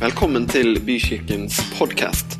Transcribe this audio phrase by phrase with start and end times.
[0.00, 2.38] Velkommen til Bykirkens podkast.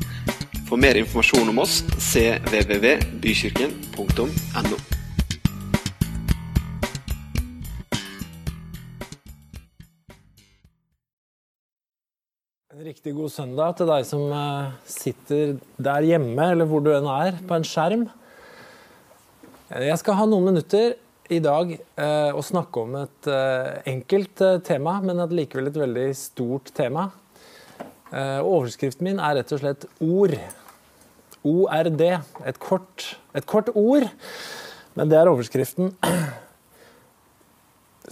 [0.65, 4.79] For mer informasjon om oss cvvvbykirken.no.
[12.73, 17.05] En riktig god søndag til deg som eh, sitter der hjemme, eller hvor du enn
[17.13, 18.09] er, på en skjerm.
[19.69, 20.97] Eh, Jeg skal ha noen minutter
[21.29, 25.77] i dag eh, og snakke om et eh, enkelt eh, tema, men et likevel et
[25.85, 27.11] veldig stort tema.
[28.11, 30.35] Eh, overskriften min er rett og slett ord.
[31.47, 32.03] ORD.
[32.45, 34.05] Et kort, et kort ord,
[34.99, 35.93] men det er overskriften.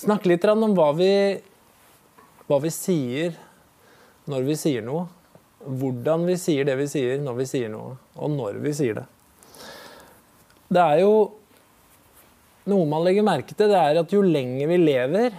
[0.05, 1.11] Snakke litt om hva vi,
[2.47, 3.35] hva vi sier
[4.29, 5.07] når vi sier noe.
[5.59, 9.05] Hvordan vi sier det vi sier når vi sier noe, og når vi sier det.
[10.69, 11.13] Det er jo
[12.69, 15.35] noe man legger merke til, det er at jo lenger vi lever,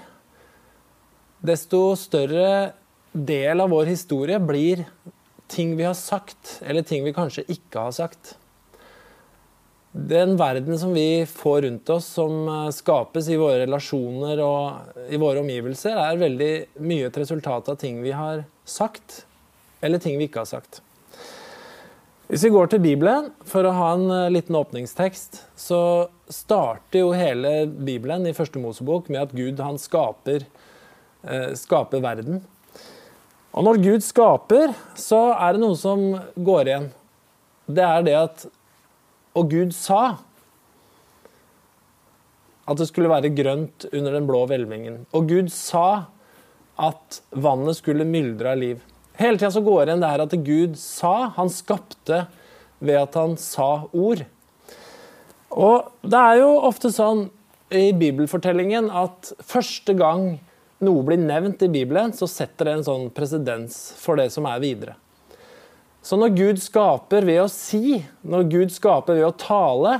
[1.40, 2.74] desto større
[3.12, 4.84] del av vår historie blir
[5.50, 8.36] ting vi har sagt, eller ting vi kanskje ikke har sagt.
[9.92, 15.18] Den verden som vi får rundt oss, som eh, skapes i våre relasjoner og i
[15.18, 16.52] våre omgivelser, er veldig
[16.86, 19.24] mye et resultat av ting vi har sagt,
[19.82, 20.78] eller ting vi ikke har sagt.
[22.30, 25.82] Hvis vi går til Bibelen for å ha en eh, liten åpningstekst, så
[26.30, 30.46] starter jo hele Bibelen i første Mosebok med at Gud han skaper,
[31.26, 32.44] eh, skaper verden.
[33.50, 36.04] Og når Gud skaper, så er det noe som
[36.38, 36.88] går igjen.
[37.70, 38.48] Det er det at
[39.38, 40.18] Og Gud sa
[42.70, 45.04] at det skulle være grønt under den blå hvelvingen.
[45.14, 46.10] Og Gud sa
[46.78, 48.82] at vannet skulle myldre av liv.
[49.18, 51.14] Hele tida så går igjen det her at Gud sa.
[51.38, 52.24] Han skapte
[52.78, 54.22] ved at han sa ord.
[55.50, 57.26] Og det er jo ofte sånn
[57.70, 60.40] i bibelfortellingen at første gang
[60.84, 64.62] noe blir nevnt i Bibelen, så setter det en sånn presedens for det som er
[64.62, 64.96] videre.
[66.02, 69.98] Så når Gud skaper ved å si, når Gud skaper ved å tale,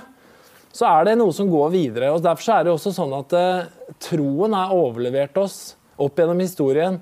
[0.73, 2.13] så er det noe som går videre.
[2.15, 3.67] og Derfor er det også sånn at eh,
[4.01, 5.59] troen er overlevert oss
[6.01, 7.01] opp gjennom historien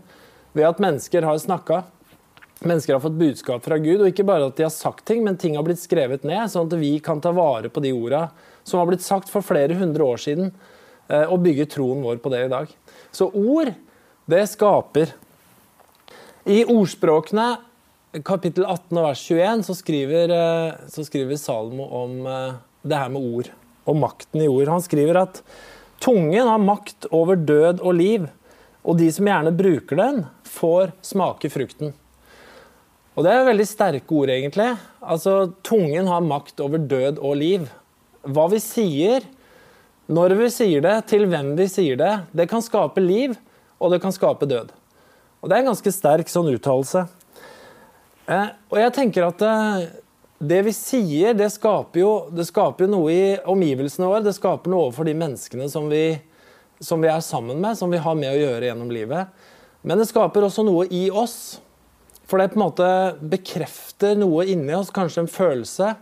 [0.56, 1.82] ved at mennesker har snakka.
[2.66, 5.38] Mennesker har fått budskap fra Gud, og ikke bare at de har sagt ting, men
[5.38, 8.26] ting har blitt skrevet ned, sånn at vi kan ta vare på de orda
[8.66, 10.50] som har blitt sagt for flere hundre år siden,
[11.08, 12.72] og bygge troen vår på det i dag.
[13.14, 13.72] Så ord,
[14.28, 15.14] det skaper.
[16.48, 17.58] I ordspråkene,
[18.24, 22.58] kapittel 18 og vers 21, så skriver, eh, så skriver Salmo om eh,
[22.88, 23.50] det her med ord,
[23.88, 24.70] og makten i ord.
[24.72, 25.42] Han skriver at
[26.00, 28.28] tungen har makt over død og liv,
[28.84, 31.92] og de som gjerne bruker den, får smake frukten.
[33.18, 34.70] Og det er veldig sterke ord, egentlig.
[35.02, 37.64] Altså, Tungen har makt over død og liv.
[38.22, 39.26] Hva vi sier,
[40.08, 43.34] når vi sier det, til hvem vi sier det, det kan skape liv,
[43.76, 44.70] og det kan skape død.
[45.42, 47.04] Og Det er en ganske sterk sånn uttalelse.
[48.28, 49.84] Eh, og jeg tenker at eh,
[50.38, 54.24] det vi sier, det skaper, jo, det skaper jo noe i omgivelsene våre.
[54.24, 56.18] Det skaper noe overfor de menneskene som vi,
[56.80, 59.46] som vi er sammen med, som vi har med å gjøre gjennom livet.
[59.86, 61.60] Men det skaper også noe i oss.
[62.28, 62.88] For det på en måte
[63.20, 65.94] bekrefter noe inni oss, kanskje en følelse,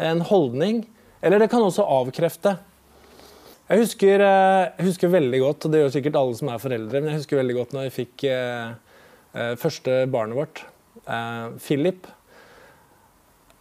[0.00, 0.84] en holdning.
[1.24, 2.56] Eller det kan også avkrefte.
[3.66, 7.00] Jeg husker, eh, jeg husker, veldig godt, og det gjør sikkert alle som er foreldre,
[7.00, 8.68] men jeg husker veldig godt når jeg fikk eh,
[9.34, 10.60] eh første barnet vårt,
[11.02, 12.06] eh, Philip.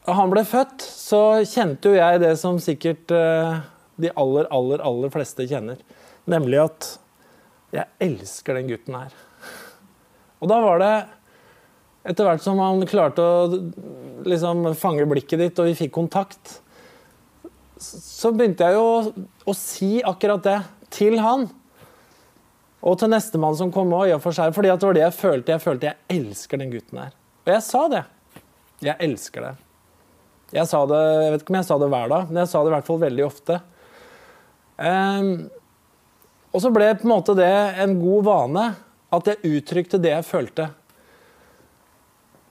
[0.05, 3.57] Da han ble født, så kjente jo jeg det som sikkert eh,
[3.97, 5.81] de aller, aller, aller fleste kjenner.
[6.29, 6.91] Nemlig at
[7.73, 9.15] jeg elsker den gutten her.
[10.37, 10.93] Og da var det
[12.05, 13.49] etter hvert som han klarte å
[14.29, 16.59] liksom, fange blikket ditt, og vi fikk kontakt,
[17.81, 20.59] så begynte jeg jo å, å si akkurat det
[20.95, 21.47] til han.
[22.85, 25.55] Og til nestemann som kom òg, fordi det var det jeg følte.
[25.55, 27.15] Jeg følte jeg elsker den gutten her.
[27.45, 28.03] Og jeg sa det.
[28.85, 29.53] Jeg elsker det.
[30.53, 32.61] Jeg sa det, jeg vet ikke om jeg sa det hver dag, men jeg sa
[32.61, 33.59] det i hvert fall veldig ofte.
[34.77, 35.29] Um,
[36.55, 37.51] og så ble på en måte det
[37.83, 38.65] en god vane
[39.15, 40.69] at jeg uttrykte det jeg følte.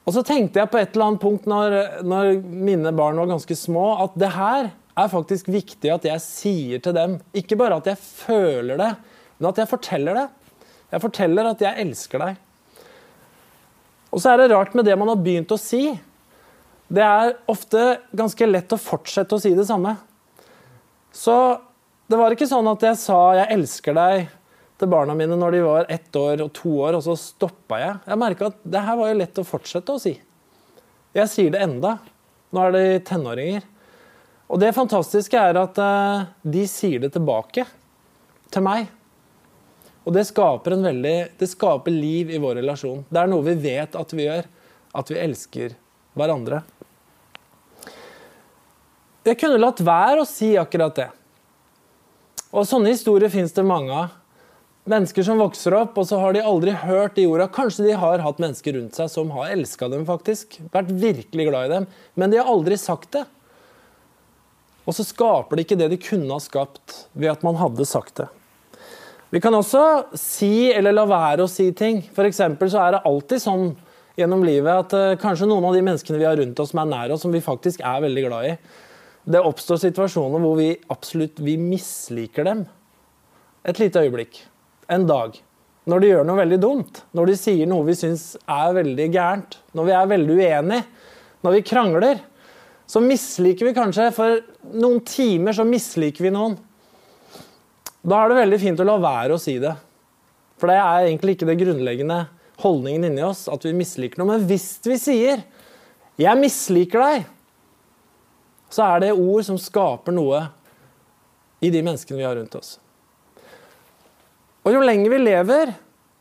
[0.04, 3.56] Og så tenkte jeg på et eller annet punkt når, når, mine barn var ganske
[3.56, 7.18] små, at det her er faktisk viktig at jeg sier til dem.
[7.36, 8.90] Ikke bare at jeg føler det,
[9.38, 10.26] men at jeg forteller det.
[10.94, 12.40] Jeg forteller at jeg elsker deg.
[14.14, 15.88] Og så er det rart med det man har begynt å si.
[16.86, 17.82] Det er ofte
[18.14, 19.96] ganske lett å fortsette å si det samme.
[21.14, 21.34] Så
[22.10, 24.28] det var ikke sånn at jeg sa 'jeg elsker deg'
[24.78, 27.98] til barna mine når de var ett år og to år, og så stoppa jeg.
[28.06, 30.20] Jeg merka at det her var jo lett å fortsette å si.
[31.14, 31.98] Jeg sier det enda.
[32.52, 33.62] Nå er de tenåringer.
[34.54, 37.64] Og det fantastiske er at uh, de sier det tilbake
[38.54, 38.86] til meg.
[40.06, 43.02] Og det skaper, veldig, det skaper liv i vår relasjon.
[43.10, 44.46] Det er noe vi vet at vi gjør.
[44.94, 45.74] At vi elsker
[46.14, 46.60] hverandre.
[49.26, 51.08] Jeg kunne latt være å si akkurat det.
[52.54, 54.12] Og sånne historier fins det mange av.
[54.86, 57.48] Mennesker som vokser opp, og så har de aldri hørt de orda.
[57.50, 60.60] Kanskje de har hatt mennesker rundt seg som har elska dem, faktisk.
[60.70, 61.88] Vært virkelig glad i dem.
[62.14, 63.24] Men de har aldri sagt det.
[64.84, 68.18] Og så skaper de ikke det de kunne ha skapt ved at man hadde sagt
[68.20, 68.28] det.
[69.34, 72.02] Vi kan også si eller la være å si ting.
[72.14, 73.72] For så er det alltid sånn
[74.14, 76.90] gjennom livet at uh, kanskje noen av de menneskene vi har rundt oss som er
[76.92, 78.52] nær oss, som vi faktisk er veldig glad i,
[79.24, 82.62] det oppstår situasjoner hvor vi absolutt vi misliker dem.
[83.64, 84.42] Et lite øyeblikk.
[84.92, 85.38] En dag.
[85.88, 87.00] Når de gjør noe veldig dumt.
[87.16, 89.58] Når de sier noe vi syns er veldig gærent.
[89.74, 90.84] Når vi er veldig uenige.
[91.44, 92.20] Når vi krangler.
[92.86, 94.40] Så misliker vi kanskje For
[94.76, 96.56] noen timer så misliker vi noen.
[98.04, 99.72] Da er det veldig fint å la være å si det.
[100.60, 102.18] For det er egentlig ikke det grunnleggende
[102.60, 104.34] holdningen inni oss at vi misliker noe.
[104.34, 105.42] Men hvis vi sier
[106.16, 107.26] 'jeg misliker deg',
[108.70, 110.48] så er det ord som skaper noe
[111.60, 112.78] i de menneskene vi har rundt oss.
[114.64, 115.74] Og jo lenger vi lever,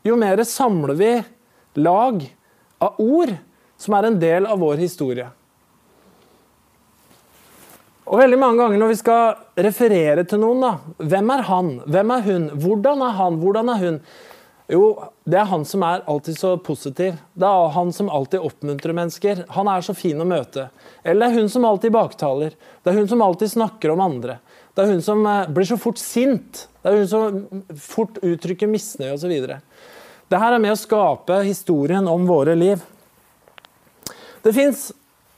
[0.04, 1.24] jo mer samler vi
[1.76, 2.20] lag
[2.80, 3.32] av ord
[3.76, 5.30] som er en del av vår historie.
[8.04, 12.12] Og veldig mange ganger når vi skal referere til noen, da, hvem er han, hvem
[12.12, 14.00] er hun, hvordan er han, hvordan er hun?
[14.72, 14.84] Jo,
[15.28, 17.18] det er han som er alltid så positiv.
[17.36, 19.42] Det er han som alltid oppmuntrer mennesker.
[19.52, 20.70] Han er så fin å møte.
[21.02, 22.56] Eller det er hun som alltid baktaler.
[22.80, 24.38] Det er hun som alltid snakker om andre.
[24.72, 26.64] Det er hun som eh, blir så fort sint.
[26.80, 29.36] Det er hun som fort uttrykker misnøye osv.
[30.32, 32.80] Det her er med å skape historien om våre liv.
[34.44, 34.90] Det fins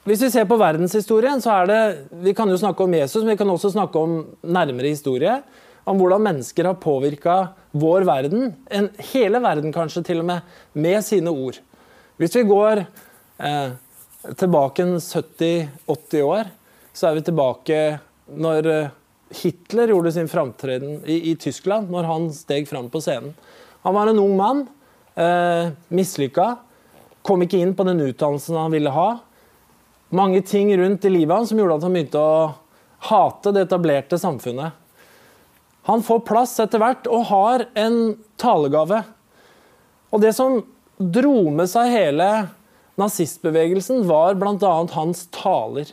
[0.06, 1.80] hvis vi ser på verdenshistorien, så er det
[2.22, 5.40] Vi kan jo snakke om Jesus, men vi kan også snakke om nærmere historie.
[5.86, 7.34] Om hvordan mennesker har påvirka
[7.74, 11.58] vår verden, en, hele verden kanskje til og med, med sine ord.
[12.18, 13.74] Hvis vi går eh,
[14.34, 16.50] tilbake 70-80 år,
[16.94, 17.80] så er vi tilbake
[18.34, 18.94] når eh,
[19.42, 23.34] Hitler gjorde sin framtreden i, i, Tyskland, når han steg fram på scenen.
[23.86, 24.64] Han var en ung mann,
[25.14, 26.52] eh, mislykka,
[27.26, 29.08] kom ikke inn på den utdannelsen han ville ha.
[30.16, 32.54] Mange ting rundt i livet hans som gjorde at han begynte å
[33.10, 34.72] hate det etablerte samfunnet.
[35.86, 39.02] Han får plass etter hvert og har en talegave.
[40.10, 40.62] Og det som
[40.96, 42.30] dro med seg hele
[42.96, 44.72] nazistbevegelsen, var bl.a.
[44.96, 45.92] hans taler.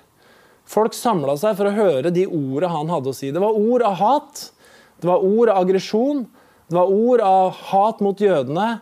[0.65, 3.31] Folk samla seg for å høre de ordene han hadde å si.
[3.35, 4.45] Det var ord av hat,
[5.03, 6.23] det var ord av aggresjon,
[6.71, 8.77] det var ord av hat mot jødene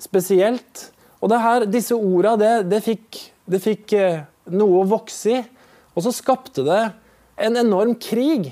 [0.00, 0.88] spesielt.
[1.20, 5.42] Og her, disse ordene, det, det, fikk, det fikk eh, noe å vokse i.
[5.96, 6.82] Og så skapte det
[7.40, 8.50] en enorm krig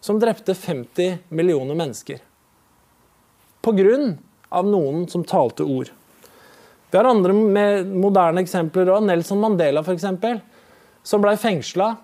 [0.00, 2.20] som drepte 50 millioner mennesker.
[3.60, 4.16] På grunn
[4.48, 5.90] av noen som talte ord.
[6.90, 7.34] Vi har andre
[7.84, 9.04] moderne eksempler òg.
[9.08, 10.06] Nelson Mandela, f.eks.,
[11.02, 11.96] som ble fengsla.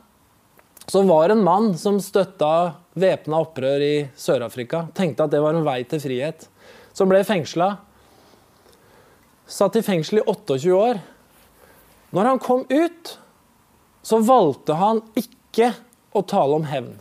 [0.91, 4.89] Som var en mann som støtta væpna opprør i Sør-Afrika.
[4.95, 6.49] Tenkte at det var en vei til frihet.
[6.93, 7.77] Som ble fengsla.
[9.47, 11.01] Satt i fengsel i 28 år.
[12.13, 13.17] Når han kom ut,
[14.03, 15.73] så valgte han ikke
[16.13, 16.95] å tale om hevn.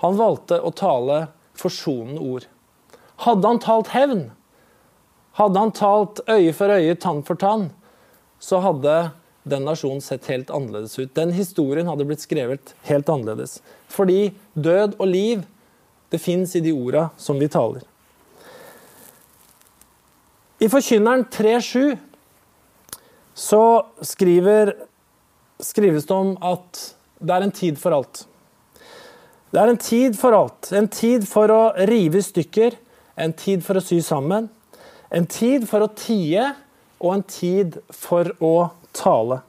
[0.00, 1.26] Han valgte å tale
[1.58, 2.46] forsonende ord.
[3.26, 4.30] Hadde han talt hevn,
[5.36, 7.68] hadde han talt øye for øye, tann for tann,
[8.40, 9.10] så hadde
[9.50, 11.12] den nasjonen sett helt annerledes ut.
[11.16, 13.58] Den historien hadde blitt skrevet helt annerledes.
[13.92, 15.44] Fordi død og liv,
[16.10, 17.84] det fins i de orda som vi taler.
[20.60, 21.96] I Forkynneren 3.7
[23.40, 23.62] så
[24.04, 24.74] skriver
[25.62, 26.82] skrives det om at
[27.20, 28.24] det er en tid for alt.
[29.50, 30.70] Det er en tid for alt.
[30.72, 32.76] En tid for å rive i stykker,
[33.20, 34.48] en tid for å sy sammen,
[35.10, 36.52] en tid for å tie
[37.00, 39.40] og en tid for å tale.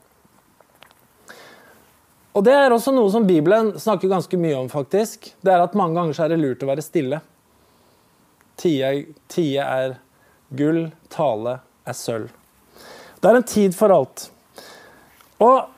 [2.32, 4.68] Og Det er også noe som Bibelen snakker ganske mye om.
[4.68, 5.34] faktisk.
[5.40, 7.20] Det er at Mange ganger så er det lurt å være stille.
[8.56, 9.98] Tie, tie er
[10.50, 12.30] gull, tale er sølv.
[13.20, 14.30] Det er en tid for alt.
[15.38, 15.68] Og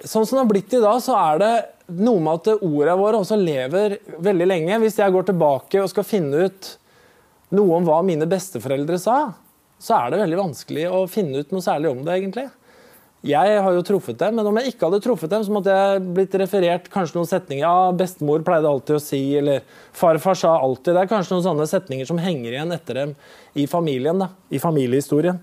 [0.00, 1.54] Sånn som det har blitt i dag, så er det
[2.00, 4.78] noe med at ordene våre også lever veldig lenge.
[4.80, 6.70] Hvis jeg går tilbake og skal finne ut
[7.56, 9.18] noe om hva mine besteforeldre sa,
[9.80, 12.46] så er det veldig vanskelig å finne ut noe særlig om det, egentlig.
[13.26, 16.04] Jeg har jo truffet dem, men om jeg ikke hadde truffet dem, så måtte jeg
[16.16, 17.66] blitt referert kanskje noen setninger.
[17.66, 19.60] Ja, bestemor pleide alltid å si, eller
[19.96, 20.94] farfar sa alltid.
[20.96, 23.12] Det er kanskje noen sånne setninger som henger igjen etter dem
[23.60, 25.42] i familien, da, i familiehistorien.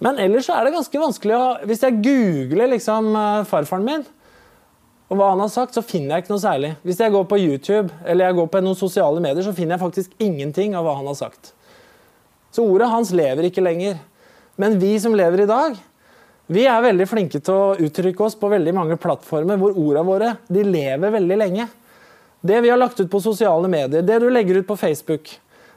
[0.00, 4.06] Men ellers er det ganske vanskelig å Hvis jeg googler liksom eh, farfaren min,
[5.10, 6.68] og hva han har sagt, så finner jeg ikke noe særlig.
[6.86, 9.82] Hvis jeg går på YouTube eller jeg går på noen sosiale medier, så finner jeg
[9.82, 11.50] faktisk ingenting av hva han har sagt.
[12.54, 13.98] Så ordet hans lever ikke lenger.
[14.54, 15.74] Men vi som lever i dag,
[16.50, 20.30] vi er veldig flinke til å uttrykke oss på veldig mange plattformer hvor ordene våre
[20.46, 21.66] de lever veldig lenge.
[22.40, 25.30] Det vi har lagt ut på sosiale medier, det du legger ut på Facebook,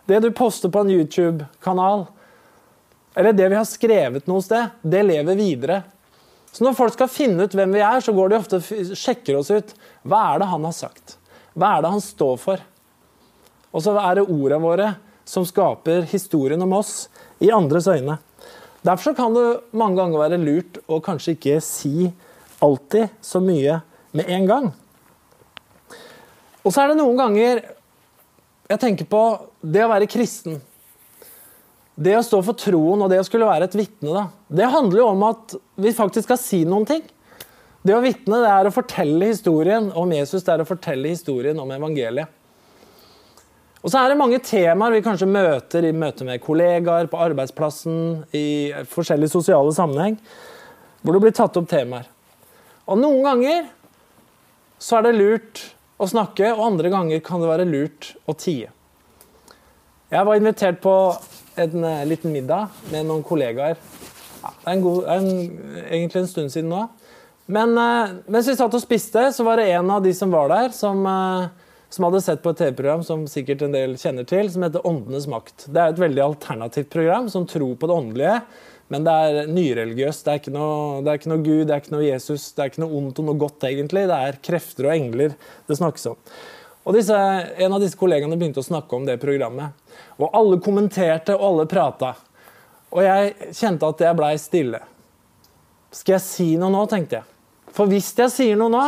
[0.10, 2.06] det du poster på en YouTube-kanal,
[3.16, 5.82] eller det vi har skrevet noe sted, det lever videre.
[6.54, 9.40] Så når folk skal finne ut hvem vi er, så går de ofte og sjekker
[9.40, 9.74] oss ut.
[10.06, 11.18] Hva er det han har sagt?
[11.54, 12.62] Hva er det han står for?
[13.74, 14.90] Og så er det ordene våre
[15.26, 17.08] som skaper historien om oss
[17.42, 18.20] i andres øyne.
[18.84, 22.10] Derfor kan det mange ganger være lurt å kanskje ikke si
[22.64, 23.80] alltid så mye
[24.14, 24.68] med en gang.
[26.64, 27.64] Og så er det noen ganger
[28.70, 29.24] jeg tenker på
[29.64, 30.62] det å være kristen.
[31.96, 35.10] Det å stå for troen og det å skulle være et vitne, det handler jo
[35.12, 37.04] om at vi faktisk skal si noen ting.
[37.84, 41.60] Det å vitne det er å fortelle historien om Jesus, det er å fortelle historien
[41.60, 42.32] om evangeliet.
[43.84, 48.24] Og så er det mange temaer vi kanskje møter i møte med kollegaer, på arbeidsplassen,
[48.32, 50.16] i forskjellige sosiale sammenheng,
[51.04, 52.08] hvor det blir tatt opp temaer.
[52.88, 53.68] Og noen ganger
[54.80, 55.66] så er det lurt
[56.00, 58.72] å snakke, og andre ganger kan det være lurt å tie.
[60.14, 60.96] Jeg var invitert på
[61.56, 63.80] en eh, liten middag med noen kollegaer.
[64.44, 65.28] Ja, det er, en god, en,
[65.88, 66.86] egentlig en stund siden nå.
[67.54, 70.52] Men eh, mens vi satt og spiste, så var det en av de som var
[70.52, 71.52] der, som eh,
[71.94, 75.28] som hadde sett på et TV-program som sikkert en del kjenner til, som heter Åndenes
[75.30, 75.68] makt.
[75.70, 78.38] Det er et veldig alternativt program som tror på det åndelige,
[78.94, 80.26] men det er nyreligiøst.
[80.26, 82.98] Det, det, er ikke noe Gud, det er ikke noe Jesus, det er ikke noe
[82.98, 84.08] ondt og noe godt, egentlig.
[84.10, 85.38] Det er krefter og engler
[85.70, 86.18] det snakkes om.
[86.84, 87.16] Og disse,
[87.58, 89.72] En av disse kollegaene begynte å snakke om det programmet.
[90.20, 92.14] Og alle kommenterte, og alle prata.
[92.94, 94.82] Og jeg kjente at jeg blei stille.
[95.94, 97.30] Skal jeg si noe nå, tenkte jeg.
[97.74, 98.84] For hvis jeg sier noe nå,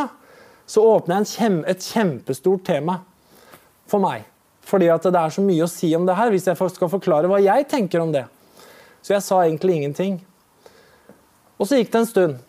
[0.70, 3.00] så åpner jeg kjem, et kjempestort tema
[3.90, 4.26] for meg.
[4.66, 7.30] Fordi at det er så mye å si om det her, hvis jeg skal forklare
[7.30, 8.26] hva jeg tenker om det.
[9.06, 10.20] Så jeg sa egentlig ingenting.
[11.62, 12.40] Og så gikk det en stund.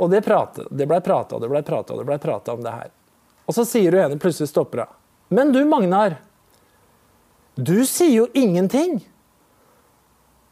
[0.00, 2.90] Og det, pratet, det blei prata det blei prata det blei prata om det her.
[3.50, 4.98] Og så sier hun ene plutselig stopper hun.
[5.34, 6.20] Men du, Magnar.
[7.58, 9.00] Du sier jo ingenting.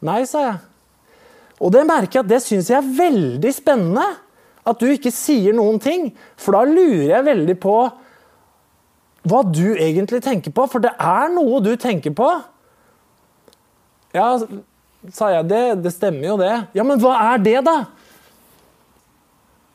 [0.03, 0.57] Nei, sa jeg.
[1.59, 4.05] Og det merker jeg at det syns jeg er veldig spennende.
[4.67, 6.09] At du ikke sier noen ting.
[6.39, 7.75] For da lurer jeg veldig på
[9.29, 10.67] hva du egentlig tenker på.
[10.71, 12.27] For det er noe du tenker på.
[14.15, 14.33] Ja,
[15.15, 15.47] sa jeg.
[15.51, 16.53] Det, det stemmer jo, det.
[16.75, 17.77] Ja, men hva er det, da?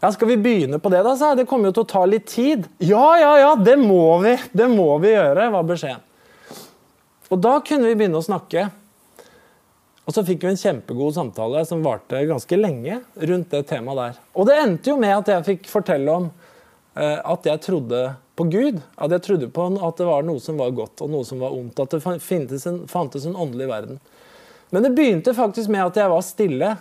[0.04, 1.14] Ja, Skal vi begynne på det, da?
[1.16, 1.38] sa jeg.
[1.38, 2.66] Det kommer jo til å ta litt tid.
[2.84, 4.34] Ja, ja, ja, det må vi.
[4.52, 6.02] Det må vi gjøre, var beskjeden.
[7.32, 8.66] Og da kunne vi begynne å snakke.
[10.04, 14.20] Og så fikk vi en kjempegod samtale som varte ganske lenge rundt det temaet der.
[14.36, 18.04] Og det endte jo med at jeg fikk fortelle om eh, at jeg trodde
[18.36, 18.84] på Gud.
[19.00, 21.56] At jeg trodde på at det var noe som var godt og noe som var
[21.56, 21.80] ondt.
[21.80, 24.04] At det fantes en, fantes en åndelig verden.
[24.68, 26.76] Men det begynte faktisk med at jeg var stille.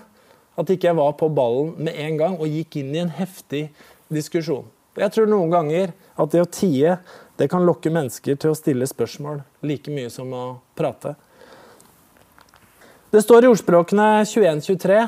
[0.60, 3.67] At ikke jeg var på ballen med en gang og gikk inn i en heftig
[4.13, 4.67] diskusjon.
[5.00, 6.98] Jeg tror noen ganger at det å tie
[7.39, 10.43] det kan lokke mennesker til å stille spørsmål like mye som å
[10.77, 11.15] prate.
[13.13, 15.00] Det står i ordspråkene 21-23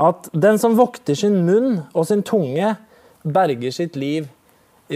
[0.00, 2.74] at den som vokter sin munn og sin tunge,
[3.20, 4.30] berger sitt liv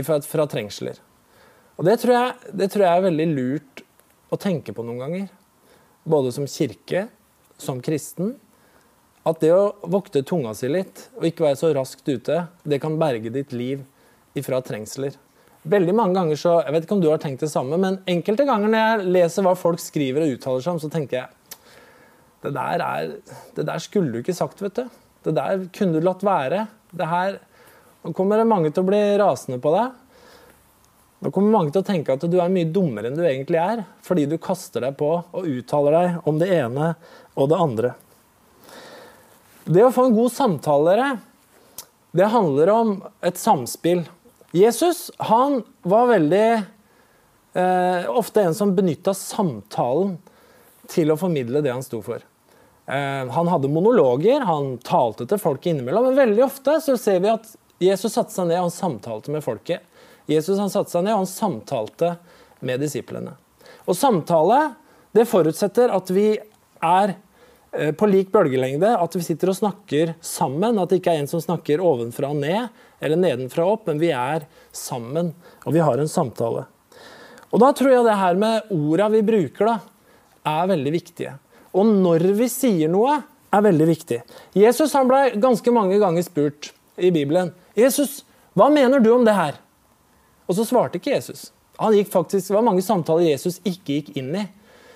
[0.04, 0.96] fra, trengsler.
[1.76, 3.82] Og det tror, jeg, det tror, jeg, er veldig lurt
[4.32, 5.26] å tenke på noen ganger.
[6.08, 7.06] Både som kirke,
[7.60, 8.34] som kristen.
[9.24, 12.98] At det å vokte tunga si litt, og ikke være så raskt ute, det kan
[13.00, 13.84] berge ditt liv
[14.36, 15.16] ifra trengsler.
[15.64, 18.44] Veldig mange ganger så, Jeg vet ikke om du har tenkt det samme, men enkelte
[18.44, 21.60] ganger når jeg leser hva folk skriver og uttaler seg om, så tenker jeg
[22.44, 23.12] det der, er,
[23.56, 24.88] det der skulle du ikke sagt, vet du.
[25.24, 26.66] Det der kunne du latt være.
[26.92, 27.38] Det her,
[28.04, 29.94] Nå kommer det mange til å bli rasende på deg.
[31.24, 33.86] Nå kommer mange til å tenke at du er mye dummere enn du egentlig er,
[34.04, 36.90] fordi du kaster deg på og uttaler deg om det ene
[37.32, 37.94] og det andre.
[39.64, 41.16] Det å få en god samtale,
[42.12, 42.90] det handler om
[43.24, 44.02] et samspill.
[44.52, 50.18] Jesus han var veldig eh, ofte en som benytta samtalen
[50.92, 52.20] til å formidle det han sto for.
[52.84, 57.32] Eh, han hadde monologer, han talte til folket innimellom, men veldig ofte så ser vi
[57.32, 57.48] at
[57.80, 59.80] Jesus satte seg ned og han samtalte med folket.
[60.28, 62.18] Jesus han satte seg ned og han samtalte
[62.60, 63.32] med disiplene.
[63.88, 64.74] Og samtale
[65.16, 66.34] det forutsetter at vi
[66.84, 67.16] er
[67.98, 70.78] på lik bølgelengde, at vi sitter og snakker sammen.
[70.78, 72.68] At det ikke er en som snakker ovenfra og ned
[73.04, 75.32] eller nedenfra og opp, men vi er sammen,
[75.64, 76.64] og vi har en samtale.
[77.54, 79.76] Og Da tror jeg det her med orda vi bruker, da,
[80.44, 81.34] er veldig viktige.
[81.74, 83.20] Og når vi sier noe,
[83.54, 84.20] er veldig viktig.
[84.58, 88.22] Jesus han ble ganske mange ganger spurt i Bibelen Jesus,
[88.54, 89.58] hva mener du om det her?
[90.46, 91.48] Og så svarte ikke Jesus.
[91.78, 94.44] Han gikk faktisk, Det var mange samtaler Jesus ikke gikk inn i.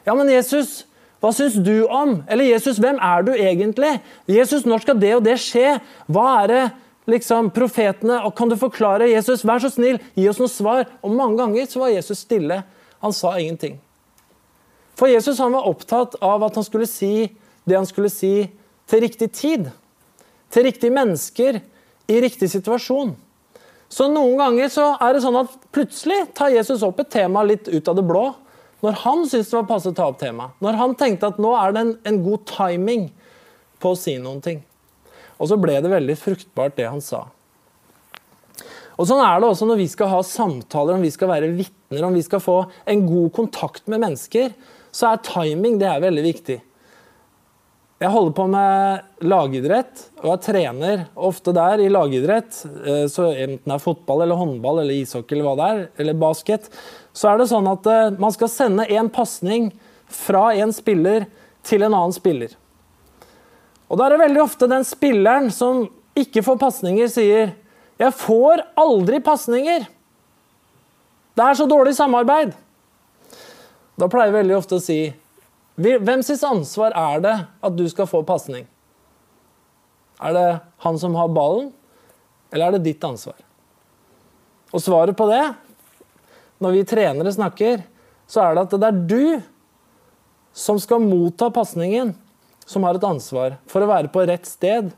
[0.06, 0.84] Ja, men Jesus,
[1.18, 2.20] Hva syns du om?
[2.30, 3.96] Eller Jesus, hvem er du egentlig?
[4.30, 5.78] Jesus, når skal det og det skje?
[6.06, 6.62] Hva er det
[7.10, 9.10] liksom profetene og Kan du forklare?
[9.10, 10.86] Jesus, vær så snill, gi oss noe svar.
[11.02, 12.62] Og mange ganger så var Jesus stille.
[13.02, 13.80] Han sa ingenting.
[14.98, 17.28] For Jesus han var opptatt av at han skulle si
[17.68, 18.48] det han skulle si
[18.88, 19.70] til riktig tid.
[20.50, 21.60] Til riktige mennesker
[22.08, 23.12] i riktig situasjon.
[23.88, 27.68] Så noen ganger så er det sånn at plutselig tar Jesus opp et tema litt
[27.68, 28.26] ut av det blå.
[28.84, 30.54] Når han syntes det var passe å ta opp temaet.
[30.62, 33.08] Når han tenkte at nå er det en, en, god timing
[33.82, 34.62] på å si noen ting.
[35.38, 37.24] Og så ble det veldig fruktbart, det han sa.
[38.98, 42.06] Og Sånn er det også når vi skal ha samtaler, om vi skal være vitner,
[42.06, 42.58] om vi skal få
[42.90, 44.54] en god kontakt med mennesker.
[44.90, 46.58] Så er timing det er veldig viktig.
[47.98, 52.60] Jeg holder på med lagidrett og er trener ofte der i lagidrett.
[52.86, 56.20] Eh, så Enten det er fotball eller håndball eller ishockey eller hva det er, eller
[56.20, 56.68] basket,
[57.10, 59.72] så er det sånn at eh, man skal sende en pasning
[60.14, 61.26] fra en spiller
[61.66, 62.54] til en annen spiller.
[63.90, 65.88] Og da er det veldig ofte den spilleren som
[66.18, 67.54] ikke får pasninger, sier
[67.98, 69.86] 'Jeg får aldri pasninger'.
[71.34, 72.54] Det er så dårlig samarbeid.
[73.98, 75.12] Da pleier jeg veldig ofte å si
[75.78, 78.66] hvem sitt ansvar er det at du skal få pasning?
[80.18, 80.46] Er det
[80.82, 81.70] han som har ballen,
[82.50, 83.36] eller er det ditt ansvar?
[84.74, 85.44] Og svaret på det,
[86.58, 87.84] når vi trenere snakker,
[88.26, 89.42] så er det at det er du
[90.58, 92.10] som skal motta pasningen,
[92.66, 94.90] som har et ansvar for å være på rett sted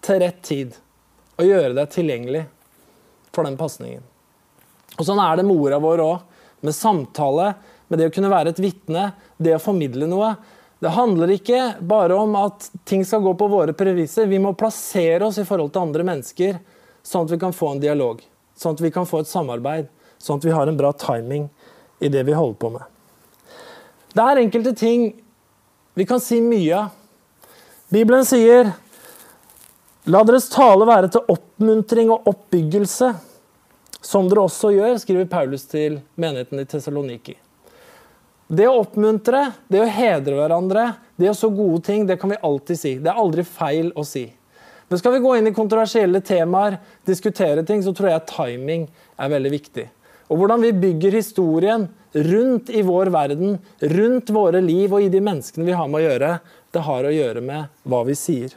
[0.00, 0.78] til rett tid
[1.40, 2.44] og gjøre deg tilgjengelig
[3.34, 4.04] for den pasningen.
[4.96, 6.24] Og sånn er det med orda våre òg.
[6.60, 7.54] Med samtale,
[7.90, 10.34] med det å kunne være et vitne, det å formidle noe.
[10.80, 14.30] Det handler ikke bare om at ting skal gå på våre previser.
[14.30, 16.60] Vi må plassere oss i forhold til andre mennesker,
[17.02, 18.22] sånn at vi kan få en dialog.
[18.56, 19.90] Sånn at vi kan få et samarbeid.
[20.20, 21.50] Sånn at vi har en bra timing
[22.00, 22.86] i det vi holder på med.
[24.14, 25.10] Det er enkelte ting
[25.98, 26.96] vi kan si mye av.
[27.90, 28.70] Bibelen sier
[30.08, 33.10] La deres tale være til oppmuntring og oppbyggelse,
[34.00, 37.34] som dere også gjør, skriver Paulus til menigheten i Tessaloniki.
[38.50, 42.38] Det å oppmuntre, det å hedre hverandre, det å så gode ting, det kan vi
[42.42, 42.92] alltid si.
[42.98, 44.24] Det er aldri feil å si.
[44.90, 49.30] Men skal vi gå inn i kontroversielle temaer, diskutere ting, så tror jeg timing er
[49.30, 49.84] veldig viktig.
[50.30, 51.84] Og hvordan vi bygger historien
[52.26, 53.54] rundt i vår verden,
[53.92, 56.32] rundt våre liv og i de menneskene vi har med å gjøre,
[56.74, 58.56] det har å gjøre med hva vi sier.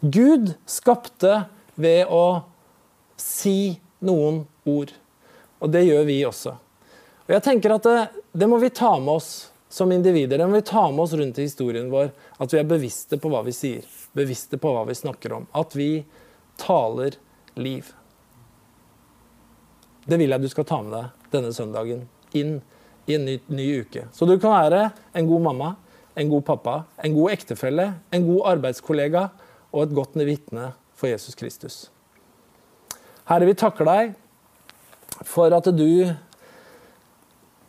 [0.00, 1.42] Gud skapte
[1.76, 2.46] ved å
[3.20, 4.96] si noen ord.
[5.60, 6.54] Og det gjør vi også.
[7.28, 7.98] Og jeg tenker at det,
[8.32, 10.40] det, må vi ta med oss som individer.
[10.40, 12.08] Det må vi ta med oss rundt i historien vår.
[12.40, 13.84] At vi er bevisste på hva vi sier.
[14.16, 15.44] Bevisste på hva vi snakker om.
[15.52, 16.06] At vi
[16.56, 17.18] taler
[17.60, 17.90] liv.
[20.08, 22.54] Det vil jeg du skal ta med deg denne søndagen inn
[23.08, 24.06] i en ny, ny uke.
[24.16, 25.74] Så du kan være en god mamma,
[26.16, 29.26] en god pappa, en god ektefelle, en god arbeidskollega
[29.68, 31.76] og et godt vitne for Jesus Kristus.
[33.28, 34.16] Herre, vi takker deg
[35.28, 36.16] for at du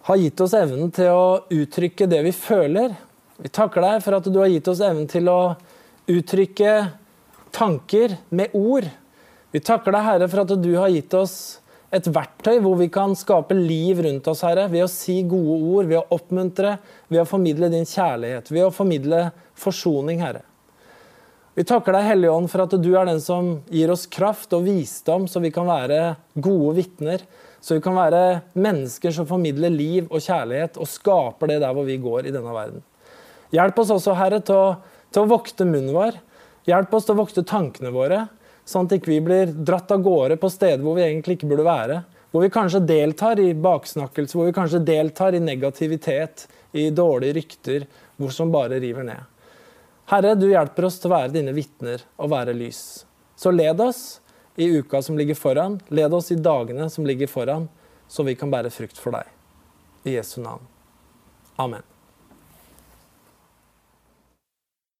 [0.07, 2.95] har gitt oss evnen til å uttrykke det vi føler.
[3.39, 5.39] Vi takker deg for at du har gitt oss evnen til å
[6.09, 6.73] uttrykke
[7.55, 8.87] tanker med ord.
[9.51, 11.35] Vi takker deg, Herre, for at du har gitt oss
[11.93, 15.89] et verktøy hvor vi kan skape liv rundt oss, Herre, ved å si gode ord,
[15.89, 16.75] ved å oppmuntre,
[17.09, 19.23] ved å formidle din kjærlighet, ved å formidle
[19.57, 20.43] forsoning, Herre.
[21.57, 24.67] Vi takker deg, Hellige Ånd, for at du er den som gir oss kraft og
[24.67, 27.25] visdom, så vi kan være gode vitner
[27.61, 31.87] så vi kan være mennesker som formidler liv og kjærlighet og skaper det der hvor
[31.87, 32.83] vi går i denne verden.
[33.53, 34.67] Hjelp oss også, Herre, til å,
[35.11, 36.19] til å vokte munnen vår.
[36.69, 38.27] Hjelp oss til å vokte tankene våre,
[38.67, 41.65] sånn at ikke vi blir dratt av gårde på steder hvor vi egentlig ikke burde
[41.67, 42.03] være.
[42.29, 46.45] Hvor vi kanskje deltar i baksnakkelse, hvor vi kanskje deltar i negativitet,
[46.77, 47.87] i dårlige rykter,
[48.21, 49.25] hvor som bare river ned.
[50.09, 53.03] Herre, du hjelper oss til å være dine vitner og være lys.
[53.37, 54.18] Så led oss
[54.59, 55.79] i uka som ligger foran.
[55.87, 57.69] Led oss i dagene som ligger foran,
[58.07, 59.29] så vi kan bære frukt for deg.
[60.03, 60.67] I Jesu navn.
[61.55, 61.85] Amen.